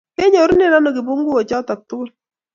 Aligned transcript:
Kenyorunen 0.17 0.75
ano 0.77 0.89
kibunguok 0.95 1.47
choto 1.49 1.73
tugul? 1.87 2.09